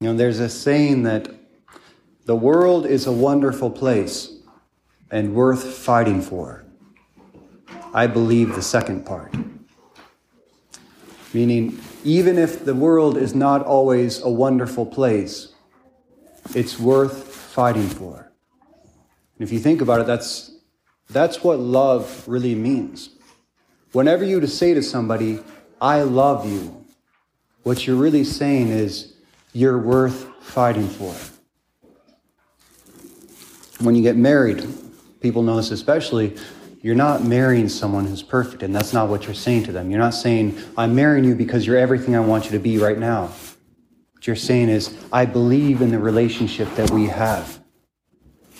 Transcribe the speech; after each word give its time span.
You 0.00 0.08
know, 0.08 0.16
there's 0.16 0.40
a 0.40 0.48
saying 0.48 1.04
that 1.04 1.28
the 2.26 2.36
world 2.36 2.86
is 2.86 3.06
a 3.06 3.12
wonderful 3.12 3.70
place 3.70 4.32
and 5.10 5.34
worth 5.34 5.64
fighting 5.76 6.20
for. 6.20 6.64
I 7.92 8.06
believe 8.06 8.54
the 8.54 8.62
second 8.62 9.06
part. 9.06 9.34
Meaning, 11.32 11.80
even 12.04 12.38
if 12.38 12.64
the 12.64 12.74
world 12.74 13.16
is 13.16 13.34
not 13.34 13.64
always 13.64 14.20
a 14.20 14.28
wonderful 14.28 14.84
place, 14.84 15.52
it's 16.54 16.78
worth 16.78 17.28
fighting 17.28 17.88
for. 17.88 18.32
And 19.38 19.46
if 19.46 19.52
you 19.52 19.58
think 19.58 19.80
about 19.80 20.00
it, 20.00 20.06
that's, 20.06 20.52
that's 21.08 21.42
what 21.42 21.58
love 21.58 22.26
really 22.26 22.54
means. 22.54 23.10
Whenever 23.92 24.24
you 24.24 24.44
say 24.46 24.74
to 24.74 24.82
somebody, 24.82 25.40
I 25.80 26.02
love 26.02 26.50
you, 26.50 26.84
what 27.62 27.86
you're 27.86 27.96
really 27.96 28.24
saying 28.24 28.68
is, 28.68 29.13
you're 29.54 29.78
worth 29.78 30.26
fighting 30.40 30.88
for. 30.88 31.14
When 33.82 33.94
you 33.94 34.02
get 34.02 34.16
married, 34.16 34.66
people 35.20 35.42
know 35.42 35.56
this 35.56 35.70
especially, 35.70 36.36
you're 36.82 36.96
not 36.96 37.24
marrying 37.24 37.68
someone 37.68 38.04
who's 38.04 38.22
perfect, 38.22 38.62
and 38.62 38.74
that's 38.74 38.92
not 38.92 39.08
what 39.08 39.24
you're 39.24 39.34
saying 39.34 39.64
to 39.64 39.72
them. 39.72 39.90
You're 39.90 40.00
not 40.00 40.12
saying, 40.12 40.58
I'm 40.76 40.94
marrying 40.94 41.24
you 41.24 41.34
because 41.34 41.66
you're 41.66 41.78
everything 41.78 42.14
I 42.14 42.20
want 42.20 42.46
you 42.46 42.50
to 42.50 42.58
be 42.58 42.78
right 42.78 42.98
now. 42.98 43.30
What 44.12 44.26
you're 44.26 44.36
saying 44.36 44.68
is, 44.68 44.94
I 45.12 45.24
believe 45.24 45.80
in 45.80 45.90
the 45.90 45.98
relationship 45.98 46.68
that 46.74 46.90
we 46.90 47.06
have. 47.06 47.60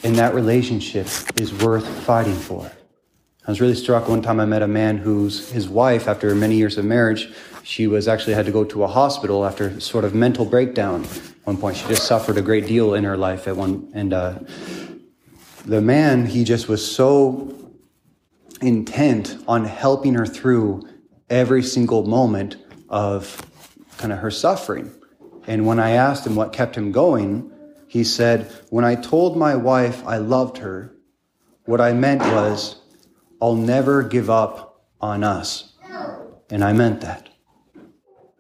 And 0.05 0.15
that 0.17 0.33
relationship 0.35 1.09
is 1.41 1.53
worth 1.63 1.87
fighting 2.05 2.35
for. 2.35 2.71
I 3.47 3.51
was 3.51 3.61
really 3.61 3.75
struck 3.75 4.09
one 4.09 4.23
time 4.23 4.39
I 4.39 4.45
met 4.45 4.63
a 4.63 4.69
man 4.69 4.97
whose 4.97 5.51
his 5.51 5.69
wife, 5.69 6.07
after 6.07 6.35
many 6.35 6.57
years 6.57 6.79
of 6.79 6.85
marriage, 6.85 7.35
she 7.65 7.87
was 7.87 8.07
actually 8.07 8.35
had 8.35 8.45
to 8.45 8.53
go 8.53 8.63
to 8.63 8.85
a 8.85 8.87
hospital 8.87 9.45
after 9.45 9.81
sort 9.81 10.05
of 10.05 10.15
mental 10.15 10.45
breakdown. 10.45 11.03
At 11.03 11.11
one 11.45 11.57
point, 11.57 11.79
she 11.79 11.89
just 11.89 12.07
suffered 12.07 12.37
a 12.37 12.43
great 12.43 12.67
deal 12.67 12.93
in 12.93 13.05
her 13.05 13.17
life 13.17 13.49
at 13.49 13.57
one, 13.57 13.91
and 13.95 14.13
uh, 14.13 14.39
the 15.65 15.81
man 15.81 16.27
he 16.27 16.45
just 16.45 16.69
was 16.69 16.95
so 16.95 17.73
intent 18.61 19.39
on 19.49 19.65
helping 19.65 20.15
her 20.15 20.27
through 20.27 20.87
every 21.31 21.63
single 21.63 22.07
moment 22.07 22.57
of 22.91 23.41
kind 23.97 24.13
of 24.13 24.19
her 24.19 24.31
suffering. 24.31 24.93
And 25.47 25.67
when 25.67 25.81
I 25.81 25.93
asked 25.93 26.27
him 26.27 26.37
what 26.37 26.53
kept 26.53 26.77
him 26.77 26.93
going, 26.93 27.51
he 27.89 28.05
said, 28.05 28.53
When 28.69 28.85
I 28.85 28.95
told 28.95 29.39
my 29.39 29.57
wife 29.57 30.07
I 30.07 30.19
loved 30.19 30.59
her, 30.59 30.95
what 31.65 31.81
I 31.81 31.95
meant 31.95 32.21
was, 32.21 32.77
I'll 33.41 33.57
never 33.57 34.03
give 34.03 34.29
up 34.29 34.85
on 35.01 35.25
us. 35.25 35.73
And 36.51 36.63
I 36.63 36.75
meant 36.75 37.01
that. 37.01 37.31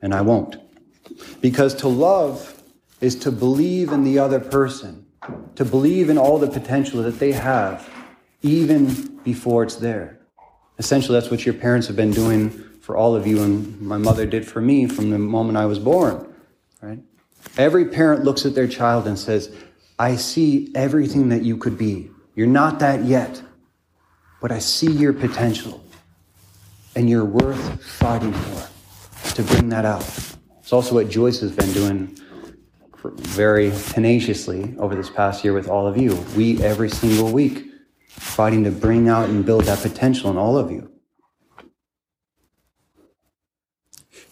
And 0.04 0.12
I 0.12 0.20
won't. 0.20 0.58
Because 1.40 1.74
to 1.76 1.88
love 1.88 2.62
is 3.00 3.16
to 3.20 3.32
believe 3.32 3.90
in 3.90 4.04
the 4.04 4.18
other 4.18 4.38
person, 4.38 5.06
to 5.56 5.64
believe 5.64 6.10
in 6.10 6.18
all 6.18 6.38
the 6.38 6.46
potential 6.46 7.02
that 7.04 7.18
they 7.18 7.32
have, 7.32 7.88
even 8.42 9.18
before 9.24 9.62
it's 9.62 9.76
there. 9.76 10.20
Essentially, 10.78 11.18
that's 11.18 11.30
what 11.30 11.46
your 11.46 11.54
parents 11.54 11.86
have 11.86 11.96
been 11.96 12.10
doing 12.10 12.50
for 12.82 12.98
all 12.98 13.16
of 13.16 13.26
you, 13.26 13.42
and 13.42 13.80
my 13.80 13.96
mother 13.96 14.26
did 14.26 14.46
for 14.46 14.60
me 14.60 14.86
from 14.86 15.08
the 15.08 15.18
moment 15.18 15.56
I 15.56 15.64
was 15.64 15.78
born, 15.78 16.30
right? 16.82 16.98
Every 17.56 17.86
parent 17.86 18.24
looks 18.24 18.44
at 18.44 18.54
their 18.54 18.68
child 18.68 19.06
and 19.06 19.18
says, 19.18 19.56
I 19.98 20.16
see 20.16 20.70
everything 20.74 21.30
that 21.30 21.44
you 21.44 21.56
could 21.56 21.78
be. 21.78 22.10
You're 22.34 22.46
not 22.46 22.78
that 22.80 23.04
yet, 23.04 23.40
but 24.42 24.52
I 24.52 24.58
see 24.58 24.92
your 24.92 25.14
potential, 25.14 25.82
and 26.94 27.08
you're 27.08 27.24
worth 27.24 27.82
fighting 27.82 28.34
for 28.34 28.73
to 29.34 29.42
bring 29.42 29.68
that 29.68 29.84
out. 29.84 30.02
It's 30.60 30.72
also 30.72 30.94
what 30.94 31.08
Joyce 31.08 31.40
has 31.40 31.52
been 31.52 31.72
doing 31.72 32.18
very 33.02 33.70
tenaciously 33.90 34.74
over 34.78 34.94
this 34.94 35.10
past 35.10 35.44
year 35.44 35.52
with 35.52 35.68
all 35.68 35.86
of 35.86 35.96
you. 35.96 36.14
We, 36.36 36.62
every 36.62 36.88
single 36.88 37.30
week, 37.30 37.66
fighting 38.08 38.64
to 38.64 38.70
bring 38.70 39.08
out 39.08 39.28
and 39.28 39.44
build 39.44 39.64
that 39.64 39.80
potential 39.80 40.30
in 40.30 40.36
all 40.36 40.56
of 40.56 40.70
you. 40.70 40.90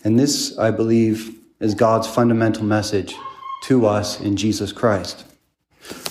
And 0.04 0.18
this, 0.18 0.56
I 0.58 0.70
believe, 0.70 1.38
is 1.60 1.74
God's 1.74 2.06
fundamental 2.06 2.64
message 2.64 3.14
to 3.64 3.86
us 3.86 4.20
in 4.20 4.36
Jesus 4.36 4.72
Christ. 4.72 5.24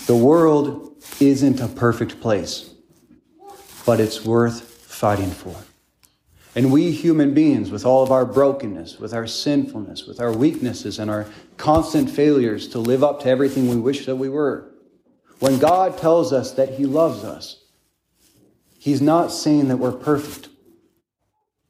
The 0.05 0.15
world 0.15 1.03
isn't 1.19 1.59
a 1.59 1.67
perfect 1.67 2.21
place, 2.21 2.69
but 3.85 3.99
it's 3.99 4.23
worth 4.23 4.61
fighting 4.61 5.31
for. 5.31 5.55
And 6.53 6.71
we 6.71 6.91
human 6.91 7.33
beings, 7.33 7.71
with 7.71 7.85
all 7.85 8.03
of 8.03 8.11
our 8.11 8.25
brokenness, 8.25 8.99
with 8.99 9.13
our 9.13 9.25
sinfulness, 9.25 10.05
with 10.05 10.19
our 10.19 10.33
weaknesses, 10.33 10.99
and 10.99 11.09
our 11.09 11.25
constant 11.57 12.09
failures 12.09 12.67
to 12.69 12.79
live 12.79 13.03
up 13.03 13.21
to 13.21 13.29
everything 13.29 13.69
we 13.69 13.77
wish 13.77 14.05
that 14.05 14.17
we 14.17 14.27
were, 14.27 14.69
when 15.39 15.59
God 15.59 15.97
tells 15.97 16.33
us 16.33 16.51
that 16.53 16.73
He 16.73 16.85
loves 16.85 17.23
us, 17.23 17.63
He's 18.77 19.01
not 19.01 19.31
saying 19.31 19.69
that 19.69 19.77
we're 19.77 19.91
perfect. 19.91 20.49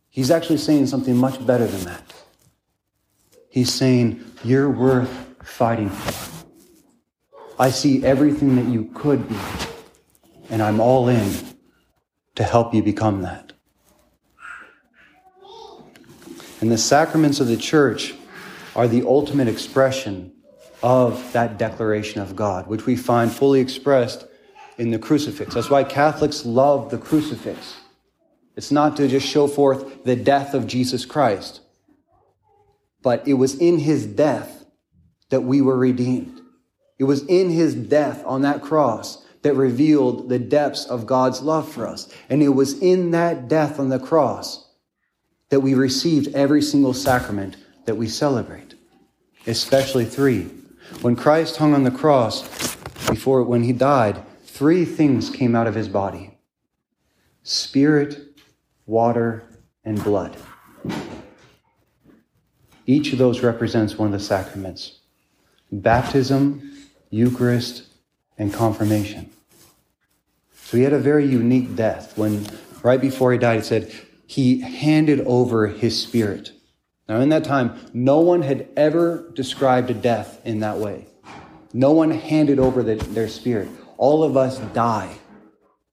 He's 0.09 0.31
actually 0.31 0.57
saying 0.57 0.87
something 0.87 1.15
much 1.15 1.45
better 1.45 1.67
than 1.67 1.81
that. 1.85 2.13
He's 3.49 3.71
saying, 3.71 4.23
You're 4.43 4.69
worth 4.69 5.35
fighting 5.43 5.89
for. 5.89 6.47
I 7.59 7.69
see 7.69 8.03
everything 8.03 8.55
that 8.55 8.65
you 8.65 8.89
could 8.95 9.29
be, 9.29 9.37
and 10.49 10.61
I'm 10.61 10.79
all 10.79 11.07
in 11.07 11.31
to 12.35 12.43
help 12.43 12.73
you 12.73 12.81
become 12.81 13.21
that. 13.21 13.50
And 16.61 16.71
the 16.71 16.77
sacraments 16.77 17.39
of 17.39 17.47
the 17.47 17.57
church 17.57 18.13
are 18.75 18.87
the 18.87 19.05
ultimate 19.05 19.47
expression 19.47 20.31
of 20.83 21.33
that 21.33 21.57
declaration 21.57 22.21
of 22.21 22.35
God, 22.35 22.67
which 22.67 22.85
we 22.85 22.95
find 22.95 23.31
fully 23.31 23.59
expressed 23.59 24.25
in 24.77 24.91
the 24.91 24.99
crucifix. 24.99 25.55
That's 25.55 25.69
why 25.69 25.83
Catholics 25.83 26.45
love 26.45 26.91
the 26.91 26.97
crucifix. 26.97 27.75
It's 28.55 28.71
not 28.71 28.95
to 28.97 29.07
just 29.07 29.27
show 29.27 29.47
forth 29.47 30.03
the 30.03 30.15
death 30.15 30.53
of 30.53 30.67
Jesus 30.67 31.05
Christ, 31.05 31.61
but 33.01 33.27
it 33.27 33.33
was 33.33 33.55
in 33.55 33.79
his 33.79 34.05
death 34.05 34.65
that 35.29 35.41
we 35.41 35.61
were 35.61 35.77
redeemed. 35.77 36.41
It 36.99 37.05
was 37.05 37.23
in 37.25 37.49
his 37.49 37.73
death 37.73 38.23
on 38.25 38.43
that 38.43 38.61
cross 38.61 39.25
that 39.41 39.55
revealed 39.55 40.29
the 40.29 40.37
depths 40.37 40.85
of 40.85 41.07
God's 41.07 41.41
love 41.41 41.71
for 41.71 41.87
us. 41.87 42.13
And 42.29 42.43
it 42.43 42.49
was 42.49 42.79
in 42.79 43.11
that 43.11 43.47
death 43.47 43.79
on 43.79 43.89
the 43.89 43.97
cross 43.97 44.67
that 45.51 45.59
we 45.59 45.73
received 45.73 46.33
every 46.33 46.61
single 46.61 46.93
sacrament 46.93 47.57
that 47.85 47.95
we 47.95 48.07
celebrate, 48.07 48.73
especially 49.45 50.05
three. 50.05 50.43
When 51.01 51.15
Christ 51.15 51.57
hung 51.57 51.73
on 51.73 51.83
the 51.83 51.91
cross, 51.91 52.41
before 53.07 53.43
when 53.43 53.63
he 53.63 53.73
died, 53.73 54.23
three 54.45 54.85
things 54.85 55.29
came 55.29 55.55
out 55.55 55.67
of 55.67 55.75
his 55.75 55.87
body 55.87 56.31
spirit, 57.43 58.39
water, 58.85 59.43
and 59.83 60.01
blood. 60.03 60.37
Each 62.85 63.11
of 63.11 63.19
those 63.19 63.41
represents 63.41 63.97
one 63.97 64.07
of 64.07 64.13
the 64.13 64.25
sacraments 64.25 64.99
baptism, 65.69 66.87
Eucharist, 67.09 67.83
and 68.37 68.53
confirmation. 68.53 69.29
So 70.63 70.77
he 70.77 70.83
had 70.83 70.93
a 70.93 70.99
very 70.99 71.25
unique 71.25 71.75
death 71.75 72.17
when, 72.17 72.45
right 72.83 73.01
before 73.01 73.33
he 73.33 73.37
died, 73.37 73.57
he 73.57 73.65
said 73.65 73.91
he 74.31 74.61
handed 74.61 75.19
over 75.27 75.67
his 75.67 76.01
spirit. 76.01 76.53
Now, 77.09 77.19
in 77.19 77.27
that 77.29 77.43
time, 77.43 77.77
no 77.93 78.21
one 78.21 78.43
had 78.43 78.69
ever 78.77 79.29
described 79.33 79.89
a 79.89 79.93
death 79.93 80.39
in 80.45 80.61
that 80.61 80.77
way. 80.77 81.07
No 81.73 81.91
one 81.91 82.11
handed 82.11 82.57
over 82.57 82.81
the, 82.81 82.95
their 82.95 83.27
spirit 83.27 83.67
all 83.97 84.23
of 84.23 84.37
us 84.37 84.57
die. 84.73 85.17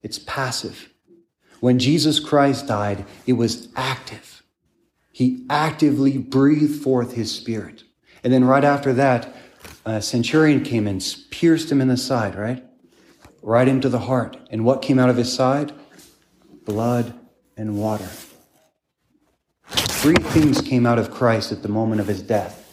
It's 0.04 0.20
passive. 0.20 0.88
When 1.58 1.80
Jesus 1.80 2.20
Christ 2.20 2.68
died, 2.68 3.06
it 3.26 3.32
was 3.32 3.70
active. 3.74 4.44
He 5.10 5.44
actively 5.50 6.16
breathed 6.16 6.80
forth 6.80 7.14
his 7.14 7.34
spirit. 7.34 7.82
And 8.22 8.32
then 8.32 8.44
right 8.44 8.62
after 8.62 8.92
that, 8.92 9.34
a 9.84 10.00
centurion 10.00 10.62
came 10.62 10.86
and 10.86 11.04
pierced 11.32 11.72
him 11.72 11.80
in 11.80 11.88
the 11.88 11.96
side, 11.96 12.36
right? 12.36 12.64
Right 13.42 13.66
into 13.66 13.88
the 13.88 13.98
heart. 13.98 14.36
And 14.48 14.64
what 14.64 14.80
came 14.80 15.00
out 15.00 15.10
of 15.10 15.16
his 15.16 15.32
side? 15.32 15.72
Blood 16.64 17.18
and 17.56 17.76
water. 17.76 18.08
Three 19.98 20.14
things 20.14 20.60
came 20.60 20.86
out 20.86 21.00
of 21.00 21.10
Christ 21.10 21.50
at 21.50 21.60
the 21.60 21.68
moment 21.68 22.00
of 22.00 22.06
his 22.06 22.22
death 22.22 22.64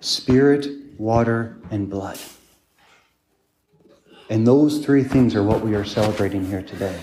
spirit, 0.00 0.66
water, 0.96 1.58
and 1.70 1.90
blood. 1.90 2.18
And 4.30 4.46
those 4.46 4.82
three 4.82 5.04
things 5.04 5.34
are 5.34 5.42
what 5.42 5.60
we 5.60 5.74
are 5.74 5.84
celebrating 5.84 6.42
here 6.46 6.62
today. 6.62 6.98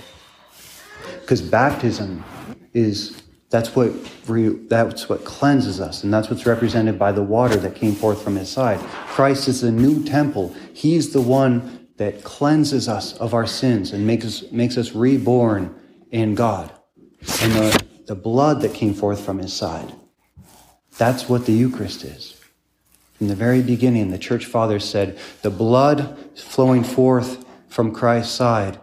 Because 1.21 1.43
baptism 1.43 2.23
is 2.73 3.21
that's 3.51 3.75
what 3.75 3.91
that's 4.67 5.07
what 5.07 5.25
cleanses 5.25 5.79
us, 5.79 6.03
and 6.03 6.11
that's 6.11 6.31
what's 6.31 6.47
represented 6.47 6.97
by 6.97 7.11
the 7.11 7.21
water 7.21 7.55
that 7.57 7.75
came 7.75 7.93
forth 7.93 8.23
from 8.23 8.35
his 8.35 8.49
side. 8.49 8.79
Christ 9.09 9.47
is 9.47 9.61
the 9.61 9.71
new 9.71 10.03
temple. 10.03 10.55
He's 10.73 11.13
the 11.13 11.21
one 11.21 11.87
that 11.97 12.23
cleanses 12.23 12.89
us 12.89 13.13
of 13.17 13.35
our 13.35 13.45
sins 13.45 13.91
and 13.91 14.07
makes 14.07 14.25
us 14.25 14.51
makes 14.51 14.75
us 14.75 14.95
reborn 14.95 15.79
in 16.09 16.33
God. 16.33 16.71
And 17.43 17.51
the, 17.53 17.88
the 18.09 18.15
blood 18.15 18.61
that 18.61 18.73
came 18.73 18.95
forth 18.95 19.23
from 19.23 19.37
his 19.37 19.53
side. 19.53 19.93
That's 20.97 21.29
what 21.29 21.45
the 21.45 21.53
Eucharist 21.53 22.03
is. 22.03 22.41
In 23.21 23.27
the 23.27 23.35
very 23.35 23.61
beginning, 23.61 24.09
the 24.09 24.17
church 24.17 24.47
fathers 24.47 24.83
said, 24.83 25.19
the 25.43 25.51
blood 25.51 26.17
flowing 26.35 26.83
forth 26.83 27.45
from 27.67 27.93
Christ's 27.93 28.33
side 28.33 28.79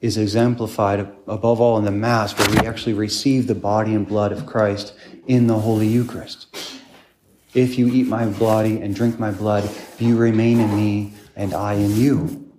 is 0.00 0.18
exemplified 0.18 0.98
above 1.28 1.60
all 1.60 1.78
in 1.78 1.84
the 1.84 1.92
Mass, 1.92 2.36
where 2.36 2.50
we 2.50 2.66
actually 2.66 2.94
receive 2.94 3.46
the 3.46 3.54
body 3.54 3.94
and 3.94 4.04
blood 4.04 4.32
of 4.32 4.46
Christ 4.46 4.94
in 5.28 5.46
the 5.46 5.60
Holy 5.60 5.86
Eucharist. 5.86 6.48
If 7.54 7.78
you 7.78 7.86
eat 7.86 8.08
my 8.08 8.26
body 8.26 8.80
and 8.80 8.96
drink 8.96 9.16
my 9.16 9.30
blood, 9.30 9.70
you 10.00 10.16
remain 10.16 10.58
in 10.58 10.74
me 10.74 11.12
and 11.36 11.54
I 11.54 11.74
in 11.74 11.94
you. 11.94 12.52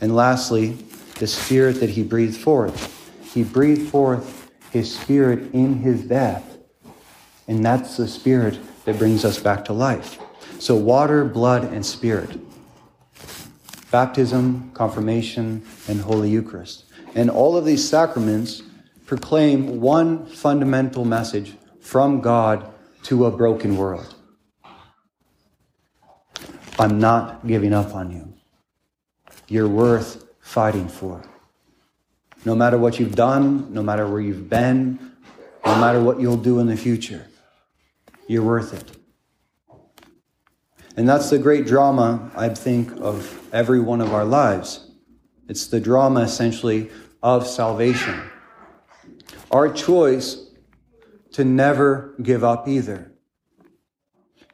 And 0.00 0.16
lastly, 0.16 0.78
the 1.18 1.26
Spirit 1.26 1.80
that 1.80 1.90
he 1.90 2.02
breathed 2.02 2.38
forth. 2.38 2.94
He 3.34 3.44
breathed 3.44 3.90
forth 3.90 4.45
his 4.76 4.94
Spirit 4.94 5.54
in 5.54 5.78
his 5.78 6.04
death. 6.04 6.58
And 7.48 7.64
that's 7.64 7.96
the 7.96 8.06
Spirit 8.06 8.58
that 8.84 8.98
brings 8.98 9.24
us 9.24 9.38
back 9.38 9.64
to 9.66 9.72
life. 9.72 10.18
So, 10.58 10.74
water, 10.74 11.24
blood, 11.24 11.64
and 11.64 11.84
spirit. 11.84 12.38
Baptism, 13.90 14.70
confirmation, 14.74 15.62
and 15.88 16.00
Holy 16.00 16.30
Eucharist. 16.30 16.84
And 17.14 17.30
all 17.30 17.56
of 17.56 17.64
these 17.64 17.86
sacraments 17.88 18.62
proclaim 19.06 19.80
one 19.80 20.26
fundamental 20.26 21.04
message 21.04 21.54
from 21.80 22.20
God 22.20 22.70
to 23.04 23.26
a 23.26 23.30
broken 23.30 23.76
world. 23.76 24.14
I'm 26.78 26.98
not 26.98 27.46
giving 27.46 27.72
up 27.72 27.94
on 27.94 28.10
you. 28.10 28.34
You're 29.48 29.68
worth 29.68 30.24
fighting 30.40 30.88
for. 30.88 31.22
No 32.46 32.54
matter 32.54 32.78
what 32.78 32.98
you've 32.98 33.14
done, 33.14 33.74
no 33.74 33.82
matter 33.82 34.08
where 34.08 34.20
you've 34.20 34.48
been, 34.48 34.98
no 35.66 35.76
matter 35.78 36.00
what 36.00 36.18
you'll 36.18 36.38
do 36.38 36.60
in 36.60 36.68
the 36.68 36.76
future 36.76 37.26
you're 38.28 38.42
worth 38.42 38.74
it. 38.74 38.96
And 40.96 41.08
that's 41.08 41.30
the 41.30 41.38
great 41.38 41.66
drama, 41.66 42.30
I 42.34 42.48
think, 42.48 42.90
of 43.00 43.40
every 43.52 43.80
one 43.80 44.00
of 44.00 44.14
our 44.14 44.24
lives. 44.24 44.90
It's 45.48 45.66
the 45.66 45.80
drama, 45.80 46.20
essentially, 46.20 46.90
of 47.22 47.46
salvation. 47.46 48.20
Our 49.50 49.72
choice 49.72 50.44
to 51.32 51.44
never 51.44 52.14
give 52.22 52.42
up 52.42 52.66
either. 52.66 53.12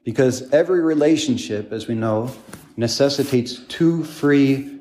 Because 0.04 0.52
every 0.52 0.80
relationship, 0.80 1.72
as 1.72 1.86
we 1.86 1.94
know, 1.94 2.30
necessitates 2.76 3.60
two 3.66 4.02
free 4.02 4.80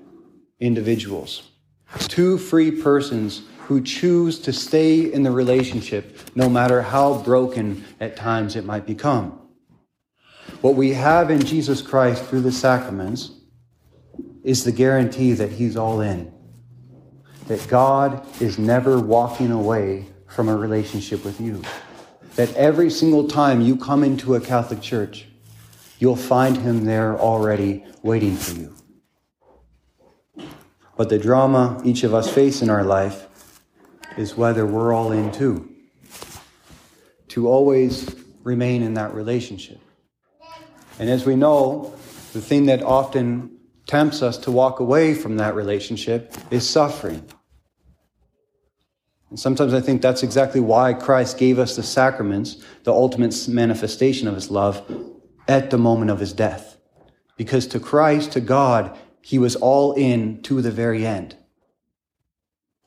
individuals, 0.59 1.50
two 2.07 2.37
free 2.37 2.71
persons 2.71 3.43
who 3.67 3.81
choose 3.81 4.39
to 4.39 4.51
stay 4.51 5.11
in 5.11 5.23
the 5.23 5.31
relationship 5.31 6.17
no 6.35 6.49
matter 6.49 6.81
how 6.81 7.17
broken 7.19 7.83
at 7.99 8.15
times 8.15 8.55
it 8.55 8.65
might 8.65 8.85
become. 8.85 9.37
What 10.61 10.75
we 10.75 10.93
have 10.93 11.31
in 11.31 11.43
Jesus 11.43 11.81
Christ 11.81 12.23
through 12.25 12.41
the 12.41 12.51
sacraments 12.51 13.31
is 14.43 14.63
the 14.63 14.71
guarantee 14.71 15.33
that 15.33 15.51
He's 15.51 15.77
all 15.77 16.01
in, 16.01 16.31
that 17.47 17.65
God 17.67 18.25
is 18.41 18.59
never 18.59 18.99
walking 18.99 19.51
away 19.51 20.07
from 20.27 20.49
a 20.49 20.55
relationship 20.55 21.23
with 21.23 21.39
you, 21.39 21.61
that 22.35 22.53
every 22.55 22.89
single 22.89 23.27
time 23.27 23.61
you 23.61 23.75
come 23.75 24.03
into 24.03 24.35
a 24.35 24.41
Catholic 24.41 24.81
church, 24.81 25.27
you'll 25.99 26.15
find 26.15 26.57
Him 26.57 26.85
there 26.85 27.17
already 27.17 27.85
waiting 28.03 28.35
for 28.35 28.59
you. 28.59 28.75
But 31.01 31.09
the 31.09 31.17
drama 31.17 31.81
each 31.83 32.03
of 32.03 32.13
us 32.13 32.31
face 32.31 32.61
in 32.61 32.69
our 32.69 32.83
life 32.83 33.27
is 34.19 34.37
whether 34.37 34.67
we're 34.67 34.93
all 34.93 35.11
in 35.11 35.31
too. 35.31 35.67
To 37.29 37.47
always 37.47 38.15
remain 38.43 38.83
in 38.83 38.93
that 38.93 39.15
relationship. 39.15 39.79
And 40.99 41.09
as 41.09 41.25
we 41.25 41.35
know, 41.35 41.91
the 42.33 42.39
thing 42.39 42.67
that 42.67 42.83
often 42.83 43.57
tempts 43.87 44.21
us 44.21 44.37
to 44.45 44.51
walk 44.51 44.79
away 44.79 45.15
from 45.15 45.37
that 45.37 45.55
relationship 45.55 46.35
is 46.51 46.69
suffering. 46.69 47.27
And 49.31 49.39
sometimes 49.39 49.73
I 49.73 49.81
think 49.81 50.03
that's 50.03 50.21
exactly 50.21 50.61
why 50.61 50.93
Christ 50.93 51.39
gave 51.39 51.57
us 51.57 51.75
the 51.75 51.81
sacraments, 51.81 52.63
the 52.83 52.93
ultimate 52.93 53.47
manifestation 53.47 54.27
of 54.27 54.35
his 54.35 54.51
love, 54.51 54.83
at 55.47 55.71
the 55.71 55.79
moment 55.79 56.11
of 56.11 56.19
his 56.19 56.31
death. 56.31 56.77
Because 57.37 57.65
to 57.65 57.79
Christ, 57.79 58.33
to 58.33 58.39
God, 58.39 58.95
he 59.21 59.39
was 59.39 59.55
all 59.55 59.93
in 59.93 60.41
to 60.43 60.61
the 60.61 60.71
very 60.71 61.05
end. 61.05 61.35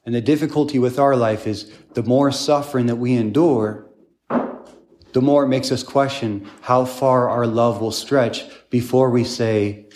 And 0.04 0.14
the 0.14 0.20
difficulty 0.20 0.78
with 0.78 0.98
our 0.98 1.16
life 1.16 1.46
is 1.46 1.70
the 1.94 2.02
more 2.02 2.30
suffering 2.30 2.86
that 2.86 2.96
we 2.96 3.14
endure, 3.14 3.88
the 4.28 5.22
more 5.22 5.44
it 5.44 5.48
makes 5.48 5.70
us 5.72 5.82
question 5.82 6.50
how 6.62 6.84
far 6.84 7.30
our 7.30 7.46
love 7.46 7.80
will 7.80 7.92
stretch 7.92 8.44
before 8.68 9.10
we 9.10 9.24
say, 9.24 9.86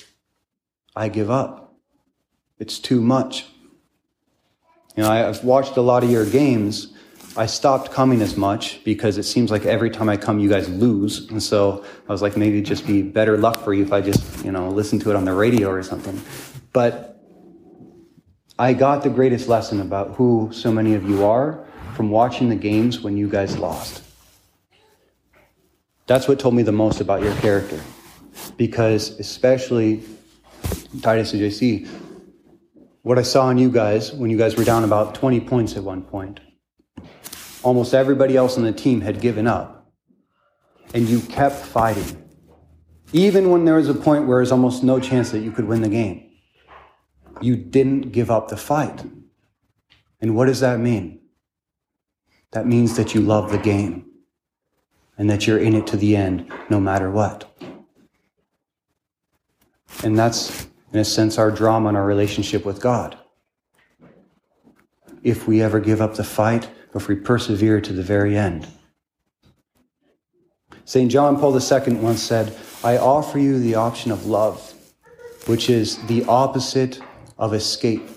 I 0.94 1.08
give 1.08 1.30
up. 1.30 1.74
It's 2.58 2.78
too 2.78 3.00
much. 3.00 3.46
You 4.96 5.02
know, 5.02 5.10
I've 5.10 5.44
watched 5.44 5.76
a 5.76 5.80
lot 5.80 6.02
of 6.02 6.10
your 6.10 6.24
games. 6.24 6.92
I 7.36 7.46
stopped 7.46 7.92
coming 7.92 8.20
as 8.22 8.36
much 8.36 8.82
because 8.84 9.18
it 9.18 9.22
seems 9.22 9.50
like 9.50 9.64
every 9.64 9.90
time 9.90 10.08
I 10.08 10.16
come, 10.16 10.38
you 10.38 10.48
guys 10.48 10.68
lose. 10.68 11.28
And 11.30 11.42
so 11.42 11.84
I 12.08 12.12
was 12.12 12.22
like, 12.22 12.36
maybe 12.36 12.60
just 12.62 12.86
be 12.86 13.02
better 13.02 13.36
luck 13.36 13.62
for 13.62 13.74
you 13.74 13.84
if 13.84 13.92
I 13.92 14.00
just, 14.00 14.44
you 14.44 14.50
know, 14.50 14.68
listen 14.70 14.98
to 15.00 15.10
it 15.10 15.16
on 15.16 15.24
the 15.24 15.32
radio 15.32 15.70
or 15.70 15.82
something. 15.82 16.20
But 16.72 17.22
I 18.58 18.72
got 18.72 19.02
the 19.02 19.10
greatest 19.10 19.48
lesson 19.48 19.80
about 19.80 20.16
who 20.16 20.50
so 20.52 20.72
many 20.72 20.94
of 20.94 21.08
you 21.08 21.24
are 21.24 21.64
from 21.94 22.10
watching 22.10 22.48
the 22.48 22.56
games 22.56 23.00
when 23.00 23.16
you 23.16 23.28
guys 23.28 23.56
lost. 23.56 24.02
That's 26.06 26.26
what 26.26 26.40
told 26.40 26.54
me 26.54 26.62
the 26.62 26.72
most 26.72 27.00
about 27.00 27.22
your 27.22 27.34
character. 27.36 27.80
Because, 28.56 29.18
especially 29.20 30.02
Titus 31.02 31.32
and 31.34 31.42
JC, 31.42 31.88
what 33.02 33.18
I 33.18 33.22
saw 33.22 33.48
in 33.50 33.58
you 33.58 33.70
guys 33.70 34.12
when 34.12 34.30
you 34.30 34.38
guys 34.38 34.56
were 34.56 34.64
down 34.64 34.84
about 34.84 35.14
20 35.14 35.40
points 35.40 35.76
at 35.76 35.84
one 35.84 36.02
point, 36.02 36.40
almost 37.62 37.94
everybody 37.94 38.36
else 38.36 38.56
on 38.56 38.64
the 38.64 38.72
team 38.72 39.00
had 39.00 39.20
given 39.20 39.46
up. 39.46 39.90
And 40.94 41.08
you 41.08 41.20
kept 41.20 41.56
fighting. 41.56 42.24
Even 43.12 43.50
when 43.50 43.64
there 43.64 43.76
was 43.76 43.88
a 43.88 43.94
point 43.94 44.26
where 44.26 44.36
there 44.36 44.40
was 44.40 44.52
almost 44.52 44.82
no 44.82 45.00
chance 45.00 45.30
that 45.30 45.40
you 45.40 45.50
could 45.50 45.66
win 45.66 45.82
the 45.82 45.88
game 45.88 46.28
you 47.40 47.56
didn't 47.56 48.12
give 48.12 48.30
up 48.30 48.48
the 48.48 48.56
fight. 48.56 49.04
And 50.20 50.34
what 50.34 50.46
does 50.46 50.60
that 50.60 50.80
mean? 50.80 51.20
That 52.52 52.66
means 52.66 52.96
that 52.96 53.14
you 53.14 53.20
love 53.20 53.50
the 53.50 53.58
game 53.58 54.06
and 55.16 55.28
that 55.30 55.46
you're 55.46 55.58
in 55.58 55.74
it 55.74 55.86
to 55.88 55.96
the 55.96 56.16
end 56.16 56.50
no 56.70 56.80
matter 56.80 57.10
what. 57.10 57.44
And 60.02 60.18
that's, 60.18 60.68
in 60.92 61.00
a 61.00 61.04
sense, 61.04 61.38
our 61.38 61.50
drama 61.50 61.88
and 61.88 61.96
our 61.96 62.06
relationship 62.06 62.64
with 62.64 62.80
God. 62.80 63.18
If 65.22 65.48
we 65.48 65.60
ever 65.60 65.80
give 65.80 66.00
up 66.00 66.14
the 66.14 66.24
fight, 66.24 66.68
if 66.94 67.08
we 67.08 67.14
persevere 67.14 67.80
to 67.80 67.92
the 67.92 68.02
very 68.02 68.36
end. 68.36 68.66
St. 70.84 71.10
John 71.10 71.38
Paul 71.38 71.54
II 71.54 71.96
once 71.96 72.22
said, 72.22 72.56
I 72.82 72.96
offer 72.96 73.38
you 73.38 73.58
the 73.58 73.74
option 73.74 74.10
of 74.10 74.26
love, 74.26 74.72
which 75.46 75.68
is 75.68 75.98
the 76.06 76.24
opposite 76.24 77.00
of 77.36 77.52
escape. 77.52 78.08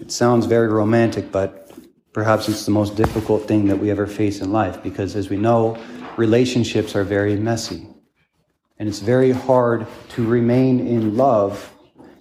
It 0.00 0.10
sounds 0.10 0.46
very 0.46 0.68
romantic, 0.68 1.30
but 1.30 1.70
perhaps 2.12 2.48
it's 2.48 2.64
the 2.64 2.70
most 2.70 2.96
difficult 2.96 3.46
thing 3.46 3.66
that 3.66 3.76
we 3.76 3.90
ever 3.90 4.06
face 4.06 4.40
in 4.40 4.52
life 4.52 4.82
because, 4.82 5.16
as 5.16 5.28
we 5.28 5.36
know, 5.36 5.76
relationships 6.16 6.96
are 6.96 7.04
very 7.04 7.36
messy. 7.36 7.86
And 8.78 8.88
it's 8.88 9.00
very 9.00 9.32
hard 9.32 9.86
to 10.10 10.26
remain 10.26 10.80
in 10.86 11.16
love 11.16 11.74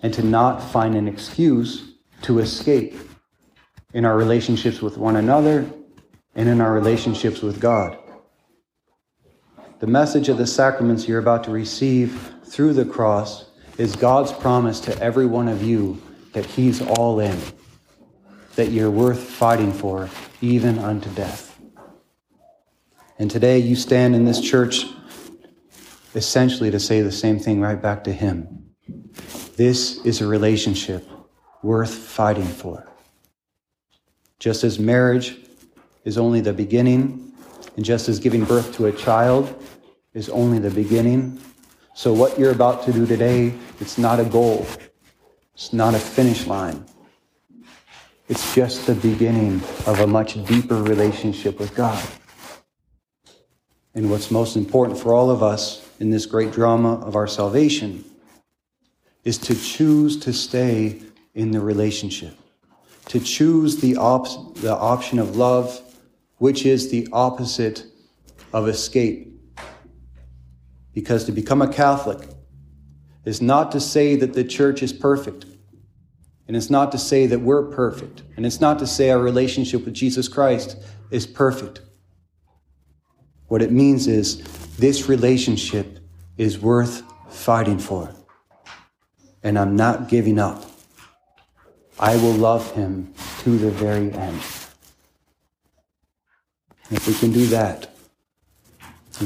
and 0.04 0.14
to 0.16 0.24
not 0.24 0.60
find 0.60 0.96
an 0.96 1.08
excuse 1.08 1.94
to 2.24 2.40
escape 2.40 2.96
in 3.94 4.06
our 4.06 4.17
relationships 4.17 4.82
with 4.82 4.98
one 4.98 5.15
another 5.15 5.70
and 6.36 6.50
in 6.50 6.62
our 6.62 6.74
relationships 6.74 7.41
with 7.41 7.60
God. 7.60 7.98
The 9.79 9.88
message 9.88 10.29
of 10.29 10.38
the 10.38 10.48
sacraments 10.48 11.08
you're 11.08 11.20
about 11.20 11.44
to 11.46 11.51
receive 11.51 12.36
through 12.46 12.74
the 12.74 12.86
cross 12.86 13.46
is 13.77 13.96
God's 13.96 14.32
promise 14.32 14.79
to 14.82 15.00
every 15.01 15.25
one 15.25 15.48
of 15.48 15.62
you 15.63 16.01
that 16.34 16.46
He's 16.46 16.82
all 16.82 17.20
in, 17.20 17.39
that 18.56 18.72
you're 18.72 18.91
worth 18.91 19.20
fighting 19.20 19.72
for, 19.72 20.10
even 20.41 20.79
unto 20.79 21.10
death. 21.12 21.60
And 23.20 23.29
today 23.29 23.60
you 23.60 23.75
stand 23.75 24.15
in 24.15 24.25
this 24.25 24.41
church 24.41 24.86
essentially 26.15 26.72
to 26.72 26.79
say 26.79 27.01
the 27.01 27.12
same 27.12 27.39
thing 27.39 27.62
right 27.62 27.82
back 27.82 28.03
to 28.06 28.13
Him. 28.13 28.72
This 29.56 30.03
is 30.06 30.22
a 30.22 30.27
relationship 30.27 31.08
worth 31.63 31.94
fighting 31.94 32.46
for. 32.46 32.88
Just 34.39 34.63
as 34.63 34.79
marriage 34.79 35.38
is 36.06 36.17
only 36.17 36.41
the 36.41 36.53
beginning, 36.53 37.32
and 37.75 37.86
just 37.86 38.10
as 38.10 38.20
giving 38.20 38.46
birth 38.46 38.75
to 38.75 38.86
a 38.88 38.91
child 38.91 39.63
is 40.13 40.29
only 40.29 40.60
the 40.60 40.72
beginning, 40.72 41.39
so, 41.98 42.13
what 42.13 42.38
you're 42.38 42.51
about 42.51 42.84
to 42.84 42.94
do 42.94 43.08
today, 43.08 43.56
it's 43.79 43.98
not 43.98 44.20
a 44.20 44.24
goal, 44.24 44.67
it's 45.56 45.74
not 45.74 45.96
a 45.96 45.98
finish 45.98 46.46
line. 46.46 46.86
It's 48.29 48.53
just 48.53 48.86
the 48.86 48.94
beginning 48.94 49.63
of 49.88 50.01
a 50.01 50.06
much 50.06 50.46
deeper 50.46 50.84
relationship 50.84 51.58
with 51.60 51.74
God. 51.74 52.08
And 53.96 54.12
what's 54.12 54.29
most 54.29 54.56
important 54.56 55.00
for 55.00 55.12
all 55.12 55.32
of 55.32 55.41
us 55.41 55.89
in 56.00 56.12
this 56.12 56.27
great 56.27 56.51
drama 56.51 57.00
of 57.00 57.15
our 57.15 57.25
salvation 57.25 58.06
is 59.24 59.39
to 59.39 59.56
choose 59.56 60.20
to 60.20 60.34
stay 60.34 61.01
in 61.34 61.50
the 61.50 61.60
relationship, 61.60 62.38
to 63.08 63.20
choose 63.20 63.78
the, 63.78 63.96
op- 63.98 64.56
the 64.58 64.76
option 64.76 65.20
of 65.20 65.36
love, 65.36 65.82
which 66.38 66.66
is 66.66 66.90
the 66.90 67.08
opposite 67.12 67.86
of 68.54 68.68
escape. 68.68 69.34
Because 70.94 71.26
to 71.26 71.32
become 71.32 71.62
a 71.62 71.72
Catholic 71.72 72.30
is 73.26 73.42
not 73.42 73.72
to 73.72 73.80
say 73.80 74.16
that 74.16 74.34
the 74.34 74.44
church 74.44 74.82
is 74.82 74.94
perfect. 74.94 75.46
And 76.48 76.56
it's 76.56 76.70
not 76.70 76.92
to 76.94 76.98
say 76.98 77.28
that 77.28 77.40
we're 77.40 77.70
perfect. 77.72 78.24
And 78.36 78.46
it's 78.46 78.62
not 78.62 78.80
to 78.80 78.88
say 78.88 79.10
our 79.10 79.20
relationship 79.20 79.86
with 79.86 79.94
Jesus 79.94 80.28
Christ 80.28 80.78
is 81.12 81.28
perfect. 81.28 81.82
What 83.48 83.62
it 83.62 83.72
means 83.72 84.08
is 84.08 84.42
this 84.78 85.08
relationship 85.08 86.00
is 86.38 86.60
worth 86.60 87.04
fighting 87.30 87.80
for. 87.80 88.14
And 89.44 89.58
I'm 89.58 89.76
not 89.76 90.10
giving 90.10 90.40
up. 90.40 90.67
I 92.00 92.16
will 92.18 92.34
love 92.34 92.72
him 92.74 93.13
to 93.39 93.58
the 93.58 93.72
very 93.72 94.12
end. 94.12 94.42
And 96.89 96.98
if 96.98 97.08
we 97.08 97.13
can 97.16 97.32
do 97.32 97.48
that, 97.48 97.96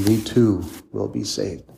we 0.07 0.21
too 0.21 0.63
will 0.91 1.09
be 1.09 1.23
saved. 1.23 1.69